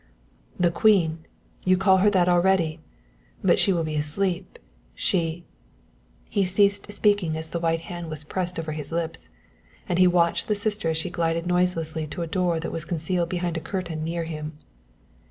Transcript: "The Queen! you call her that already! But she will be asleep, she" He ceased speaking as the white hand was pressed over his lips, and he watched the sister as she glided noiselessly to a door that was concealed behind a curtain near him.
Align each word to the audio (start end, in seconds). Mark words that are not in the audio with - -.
"The 0.59 0.71
Queen! 0.71 1.27
you 1.63 1.77
call 1.77 1.97
her 1.97 2.09
that 2.09 2.27
already! 2.27 2.79
But 3.43 3.59
she 3.59 3.71
will 3.71 3.83
be 3.83 3.93
asleep, 3.93 4.57
she" 4.95 5.45
He 6.31 6.43
ceased 6.43 6.91
speaking 6.91 7.37
as 7.37 7.51
the 7.51 7.59
white 7.59 7.81
hand 7.81 8.09
was 8.09 8.23
pressed 8.23 8.57
over 8.57 8.71
his 8.71 8.91
lips, 8.91 9.29
and 9.87 9.99
he 9.99 10.07
watched 10.07 10.47
the 10.47 10.55
sister 10.55 10.89
as 10.89 10.97
she 10.97 11.11
glided 11.11 11.45
noiselessly 11.45 12.07
to 12.07 12.23
a 12.23 12.27
door 12.27 12.59
that 12.59 12.71
was 12.71 12.83
concealed 12.83 13.29
behind 13.29 13.57
a 13.57 13.61
curtain 13.61 14.03
near 14.03 14.23
him. 14.23 14.57